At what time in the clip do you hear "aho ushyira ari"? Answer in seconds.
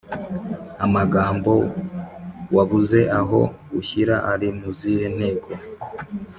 3.19-4.47